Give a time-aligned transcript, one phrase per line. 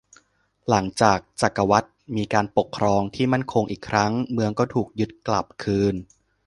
[0.69, 5.95] หลังจากจักรวรรดิมีการปกครองที่มั่นคงอีกครั้ง เมืองก็ถูกยึดกลับคืน